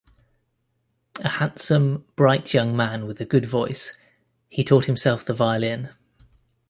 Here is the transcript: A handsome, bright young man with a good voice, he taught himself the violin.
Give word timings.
A 1.23 1.29
handsome, 1.29 2.05
bright 2.15 2.55
young 2.55 2.75
man 2.75 3.05
with 3.05 3.21
a 3.21 3.23
good 3.25 3.45
voice, 3.45 3.95
he 4.49 4.63
taught 4.63 4.85
himself 4.85 5.23
the 5.23 5.35
violin. 5.35 5.89